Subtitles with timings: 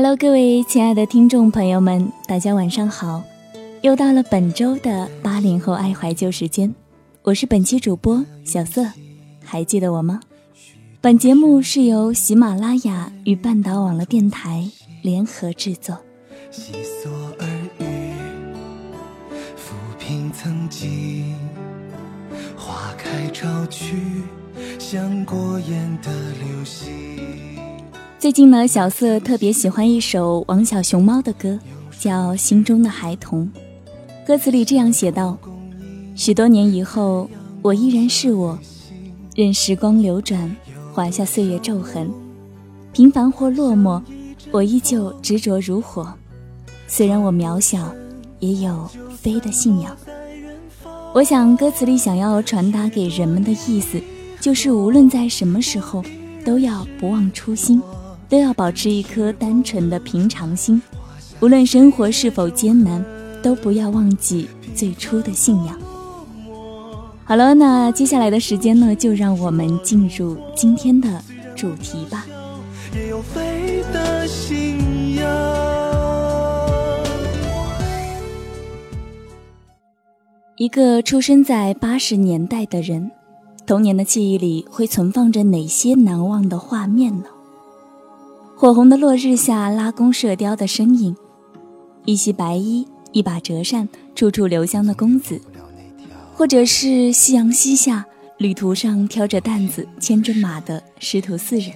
[0.00, 3.20] Hello，各位亲爱的听众朋友们，大家晚上好！
[3.82, 6.72] 又到了本周的八零后爱怀旧时间，
[7.24, 8.86] 我是本期主播小色，
[9.44, 10.20] 还记得我吗？
[11.00, 14.70] 本节目是由喜马拉雅与半岛网络电台
[15.02, 15.98] 联合制作。
[16.52, 17.10] 细索
[17.40, 17.48] 耳
[17.80, 18.12] 语，
[19.56, 21.34] 抚平曾经，
[22.56, 23.96] 花开潮去，
[24.78, 27.57] 像过眼的流星。
[28.20, 31.56] 最近呢，小色特别喜欢一首王小熊猫的歌，
[32.00, 33.48] 叫《心中的孩童》。
[34.26, 35.38] 歌词里这样写道
[36.16, 37.30] ：“许多年以后，
[37.62, 38.58] 我依然是我，
[39.36, 40.50] 任时光流转，
[40.92, 42.10] 划下岁月皱痕。
[42.92, 44.02] 平凡或落寞，
[44.50, 46.12] 我依旧执着如火。
[46.88, 47.94] 虽然我渺小，
[48.40, 49.96] 也有飞的信仰。”
[51.14, 54.02] 我想，歌词里想要传达给人们的意思，
[54.40, 56.02] 就是无论在什么时候，
[56.44, 57.80] 都要不忘初心。
[58.28, 60.80] 都要保持一颗单纯的平常心，
[61.40, 63.04] 无论生活是否艰难，
[63.42, 65.78] 都不要忘记最初的信仰。
[67.24, 71.22] 好了，那接下来的时间呢，就让我们进入今天的
[71.56, 72.26] 主题吧。
[80.56, 83.10] 一个出生在八十年代的人，
[83.64, 87.24] 童年的记忆里会存放着哪些难忘的画面呢？
[88.60, 91.14] 火红的落日下，拉弓射雕的身影；
[92.04, 95.36] 一袭白衣，一把折扇，处处留香的公子；
[96.34, 98.04] 或者是夕阳西下，
[98.36, 101.70] 旅途上挑着担子，牵着马的师徒四人。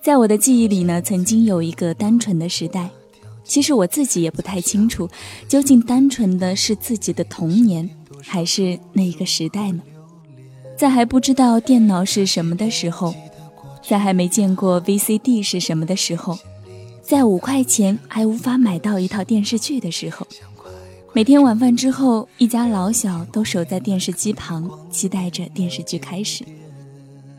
[0.00, 2.88] 在我的记忆里呢，曾经有一个单纯的时代。
[3.44, 5.06] 其实我自己也不太清楚，
[5.48, 7.86] 究竟单纯的是自己的童年，
[8.22, 9.82] 还是那个时代呢？
[10.78, 13.14] 在还不知道电脑是什么的时候。
[13.88, 16.38] 在还没见过 VCD 是什么的时候，
[17.00, 20.26] 在五块钱还无法买到一套电视剧的时候，
[21.14, 26.44] 每天晚饭之后，一家老小都守在电视机旁，期待着电视剧开始。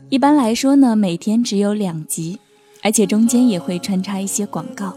[0.08, 2.36] 一般来说呢，每天只有两集，
[2.82, 4.92] 而且中间也会穿插一些广告，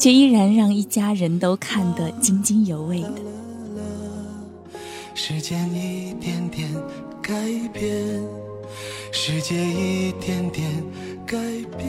[0.00, 3.14] 却依然让一家人都看得津津有味的。
[5.14, 6.68] 时间一点点
[7.22, 7.32] 改
[7.72, 8.20] 变。
[9.10, 10.66] 世界一点点
[11.26, 11.36] 改
[11.76, 11.88] 变。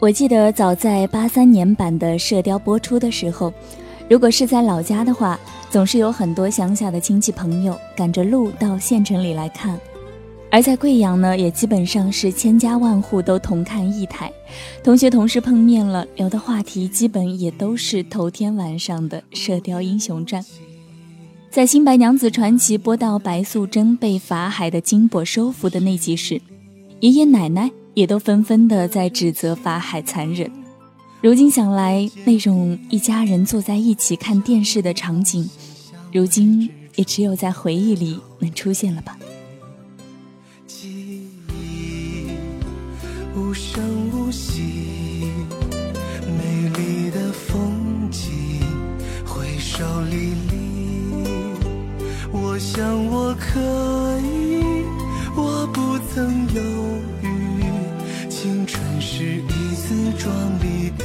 [0.00, 3.52] 我记得早在八三年版的《射雕》播出的时候，
[4.08, 5.38] 如果是在老家的话，
[5.70, 9.78] 总是有很多乡下的亲戚朋友赶着路到县城里来看。
[10.50, 14.32] 而在贵阳呢，也基本上是千家万户都同看一台，
[14.82, 20.42] 同学同事碰面了，聊的话题基本也都是头天晚上的《射雕英雄传》。
[21.50, 26.40] 在《新白娘子传奇》播到白素贞被法海的金钵收服的那集时，
[27.00, 30.50] 爷爷奶奶也都纷纷的在指责法海残忍。
[31.20, 35.48] 如今想来，那种一家人坐在一起看电视的场景，
[36.10, 39.18] 如今也只有在回忆里能出现了吧。
[52.78, 53.58] 想我可
[54.20, 54.84] 以，
[55.34, 56.62] 我不曾犹
[57.20, 57.28] 豫。
[58.30, 61.04] 青春是一次壮丽的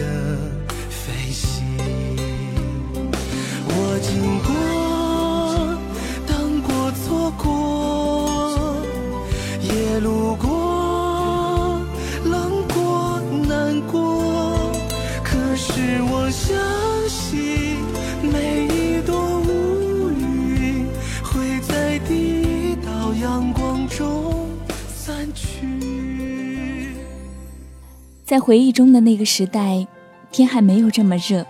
[28.33, 29.85] 在回忆中的那个时代，
[30.31, 31.45] 天还没有这么热。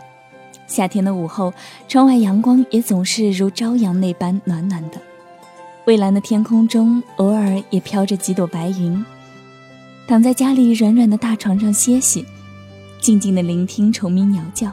[0.67, 1.53] 夏天的午后，
[1.87, 4.97] 窗外阳光也总是如朝阳那般暖暖的。
[5.85, 9.01] 蔚蓝的天空中，偶尔也飘着几朵白云。
[10.09, 12.25] 躺在家里软软的大床上歇息，
[12.99, 14.69] 静静的聆听虫鸣鸟叫，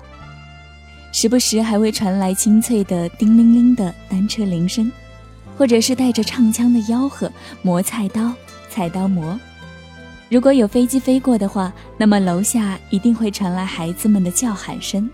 [1.13, 4.91] 时不时还会传来清脆的叮铃铃的单车铃声，
[5.57, 7.31] 或者是带着唱腔的吆喝
[7.63, 8.33] ：“磨菜刀，
[8.69, 9.39] 菜刀磨。”
[10.31, 15.11] 如果有飞机飞过的话，那么楼下一定会传来孩子们的叫喊声。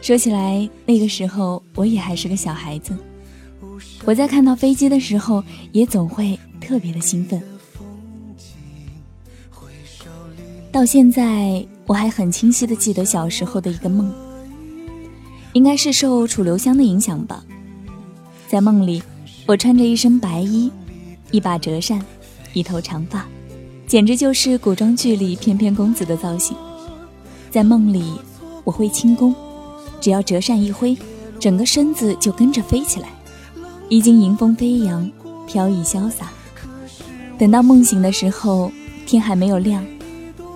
[0.00, 2.96] 说起来，那个时候我也还是个小孩子，
[4.06, 7.42] 我在看到飞机的时候，也总会特别的兴奋。
[10.72, 14.10] 到现在，我还很清晰的记得小时候的一个梦，
[15.52, 17.44] 应该是受楚留香的影响吧。
[18.48, 19.02] 在梦里，
[19.44, 20.72] 我穿着一身白衣。
[21.30, 22.00] 一把折扇，
[22.52, 23.26] 一头长发，
[23.86, 26.56] 简直就是古装剧里翩翩公子的造型。
[27.50, 28.14] 在梦里，
[28.64, 29.34] 我会轻功，
[30.00, 30.96] 只要折扇一挥，
[31.38, 33.08] 整个身子就跟着飞起来，
[33.88, 35.08] 已经迎风飞扬，
[35.46, 36.32] 飘逸潇洒。
[37.38, 38.72] 等到梦醒的时候，
[39.06, 39.84] 天还没有亮，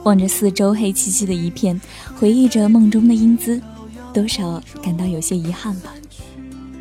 [0.04, 1.80] 望着四周黑漆漆的一片，
[2.18, 3.60] 回忆着梦中的英姿，
[4.12, 5.92] 多少感到有些遗憾吧。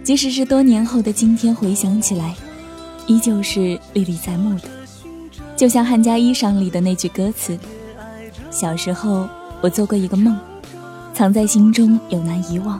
[0.03, 2.33] 即使是多年后的今天，回想起来，
[3.05, 4.69] 依旧是历历在目的。
[5.57, 7.57] 就像《汉家衣裳》里的那句歌词
[8.51, 9.27] ：“小时候，
[9.59, 10.37] 我做过一个梦，
[11.15, 12.79] 藏在心中，有难遗忘。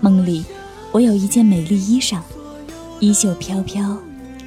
[0.00, 0.44] 梦里，
[0.90, 2.18] 我有一件美丽衣裳，
[2.98, 3.96] 衣袖飘飘，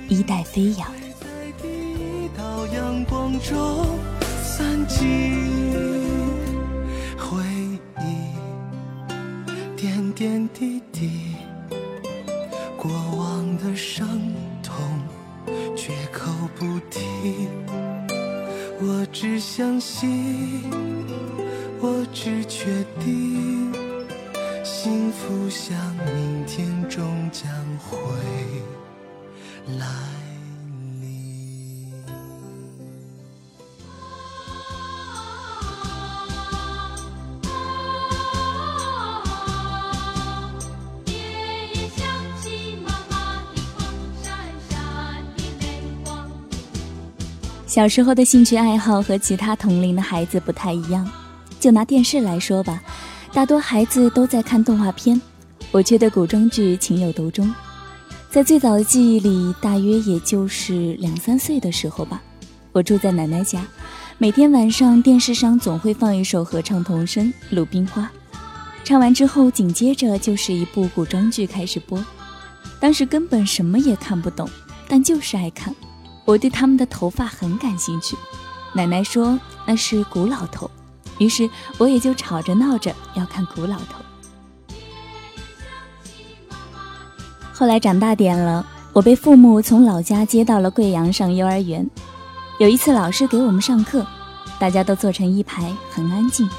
[0.09, 0.85] 衣带飞扬。”
[7.17, 7.41] 回
[8.01, 8.03] 忆，
[9.77, 11.35] 点点滴滴。
[12.77, 14.05] 过往的伤，
[15.85, 17.47] 绝口不提。
[18.81, 20.63] 我只相信，
[21.79, 23.71] 我只确定，
[24.63, 25.77] 幸福像
[26.15, 27.47] 明天终将
[27.77, 27.99] 会
[29.77, 30.34] 来。
[47.67, 51.09] 小时候的兴趣爱好和其他同龄的孩子不太一样，
[51.59, 52.81] 就拿电视来说吧，
[53.33, 55.19] 大多孩子都在看动画片，
[55.71, 57.51] 我却对古装剧情有独钟。
[58.29, 62.21] 在最早的记忆里，大约也就是两三岁的时候吧，
[62.71, 63.65] 我住在奶奶家，
[64.19, 68.03] 每天晚上电视上总会放一首合唱童声《鲁冰花》，
[68.83, 72.03] 唱完之后紧接着就是一部古装剧开始播，
[72.79, 74.47] 当时根本什么也看不懂，
[74.87, 75.73] 但就是爱看。
[76.25, 78.17] 我对他们的头发很感兴趣，
[78.73, 80.69] 奶奶说那是古老头，
[81.19, 84.03] 于是我也就吵着闹着要看古老头。
[87.53, 91.87] 后来长大点了，我被父母从老家接到了贵阳上幼儿园。
[92.59, 94.05] 有一次老师给我们上课，
[94.57, 96.49] 大家都坐成一排，很安静，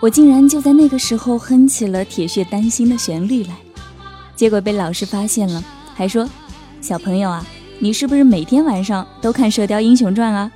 [0.00, 3.54] 我竟然就在那个时候哼起了《铁血丹心》的旋律来，
[4.34, 5.62] 结果被老师发现了，
[5.94, 6.28] 还说
[6.80, 7.44] ：“小朋友啊。”
[7.78, 10.50] 你是不是每天晚上都看《射雕英雄传》啊？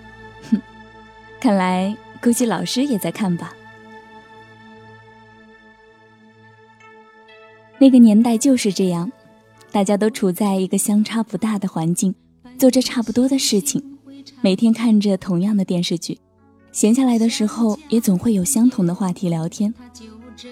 [0.51, 0.61] 哼，
[1.39, 3.55] 看来估计老师也在看吧。
[7.79, 9.11] 那个年代就是这样，
[9.71, 12.15] 大家都处在一个相差不大的环境，
[12.59, 13.83] 做着差不多的事情，
[14.41, 16.19] 每天看着同样的电视剧，
[16.73, 19.73] 闲下来的时候也总会有相同的话题聊天。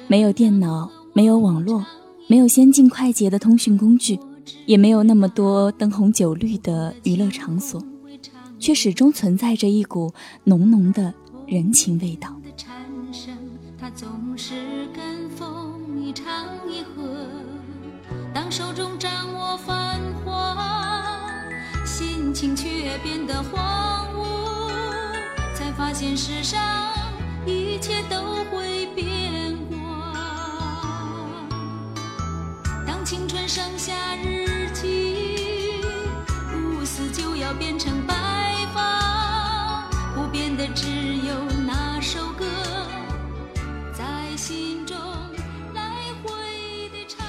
[0.07, 1.85] 没有电脑，没有网络，
[2.29, 4.19] 没有先进快捷的通讯工具。
[4.67, 7.83] 也没有那么多灯红酒绿的娱乐场所，
[8.59, 10.13] 却始终存在着一股
[10.45, 11.15] 浓浓的
[11.47, 12.35] 人情味道。
[18.35, 20.57] 当手中掌握繁华，
[21.85, 24.71] 心情却变得荒芜，
[25.55, 26.61] 才发现世上
[27.47, 28.17] 一切都
[28.51, 29.28] 会变
[33.09, 35.81] 青春剩下日记，
[36.53, 37.55] 乌丝就要。
[37.55, 38.15] 变成白
[38.75, 40.87] 发，不变的只
[41.27, 41.35] 有
[41.67, 42.45] 那首歌，
[43.97, 44.05] 在
[44.37, 44.95] 心中
[45.73, 45.81] 来
[46.23, 46.31] 回
[46.91, 47.27] 的唱。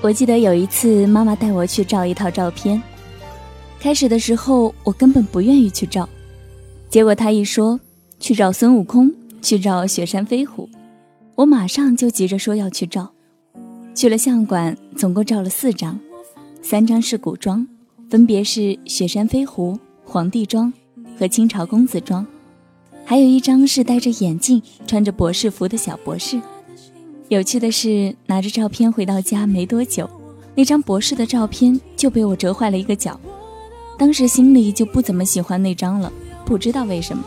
[0.00, 2.80] 我记得有一次，妈妈带我去照一套照片。
[3.80, 6.08] 开始的时候，我根本不愿意去照，
[6.90, 7.78] 结果他一说
[8.18, 10.68] 去找孙悟空，去找雪山飞虎。
[11.36, 13.12] 我马上就急着说要去照，
[13.94, 15.96] 去了相馆，总共照了四张，
[16.60, 17.64] 三张是古装，
[18.10, 20.72] 分别是雪山飞狐、皇帝装
[21.16, 22.26] 和清朝公子装，
[23.04, 26.40] 还有一张是戴着眼镜、穿着博士服的小博士。
[27.28, 30.10] 有趣的是，拿着照片回到家没多久，
[30.56, 33.18] 那张博士的照片就被我折坏了一个角，
[33.96, 36.12] 当时心里就不怎么喜欢那张了，
[36.50, 37.22] 不知道为什么。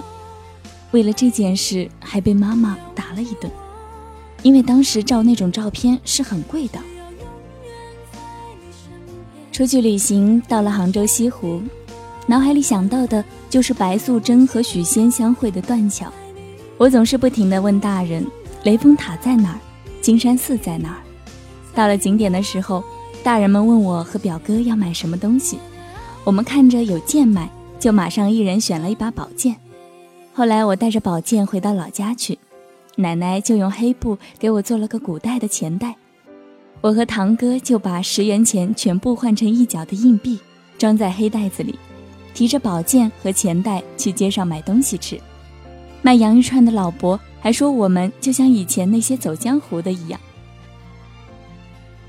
[0.92, 3.50] 为了这件事，还被妈妈打了一顿。
[4.42, 6.80] 因为当时照那种照片是很贵的。
[9.50, 11.62] 出去旅行，到了杭州西湖，
[12.28, 16.12] 脑海里想到的就是白素贞和许仙相会的断桥。
[16.78, 18.30] 我总是不停地问大人
[18.66, 19.60] ：“雷峰塔在哪儿？
[20.02, 21.00] 金山寺在哪儿？”
[21.74, 22.84] 到了景点的时候，
[23.24, 25.60] 大人们问我和表哥要买什么东西，
[26.26, 27.50] 我们看着有剑卖，
[27.84, 29.58] 就马上一人选了一把宝剑。
[30.32, 32.40] 后来我带着宝剑回到老家去。
[32.96, 35.94] 奶奶就用黑布给我做了个古代的钱袋。
[36.80, 40.40] 我和堂哥就把十元钱全部换成一角的硬币，
[40.78, 41.78] 装在黑袋子里，
[42.34, 45.20] 提着宝剑和钱袋去街上买东西吃。
[46.02, 50.18] 卖洋芋串的老伯还说我们就像以前那些走江湖的一样。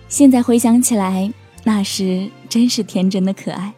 [0.08, 1.32] 现在回想起来，
[1.64, 3.74] 那时真是天真的可爱。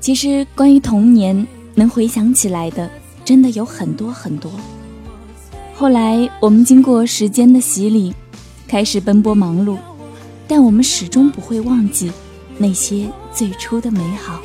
[0.00, 2.90] 其实，关于童年，能回想起来的，
[3.24, 4.50] 真的有很多很多。
[5.76, 8.12] 后来，我们经过时间的洗礼，
[8.66, 9.78] 开始奔波忙碌，
[10.48, 12.10] 但我们始终不会忘记
[12.58, 14.40] 那些最初的美好，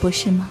[0.00, 0.48] 不是吗？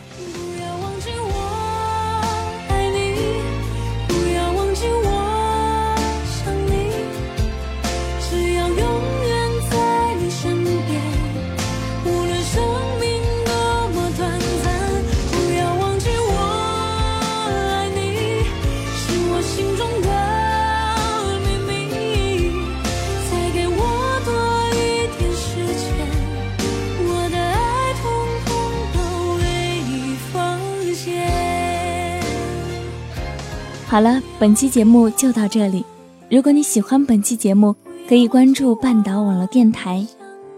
[33.91, 35.83] 好了，本期节目就到这里。
[36.29, 37.75] 如果你喜欢本期节目，
[38.07, 40.07] 可以关注半岛网络电台，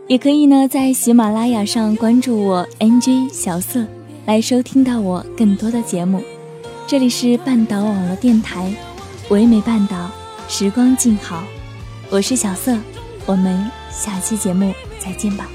[0.08, 3.88] 也可以呢在喜马拉雅上关注我 NJ 小色，
[4.28, 6.22] 来收听到我更多的节目。
[6.86, 8.72] 这里是半岛网络电台，
[9.30, 10.12] 唯美半岛，
[10.48, 11.44] 时光静好，
[12.12, 12.78] 我是小色，
[13.26, 15.50] 我们下期节目再见吧。